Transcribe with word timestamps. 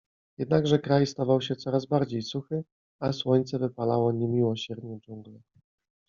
Jednakże 0.37 0.79
kraj 0.79 1.07
stawał 1.07 1.41
się 1.41 1.55
coraz 1.55 1.85
bardziej 1.85 2.21
suchy, 2.21 2.63
a 2.99 3.11
słońce 3.13 3.59
wypalało 3.59 4.11
niemiłosiernie 4.11 4.99
dżunglę. 4.99 5.39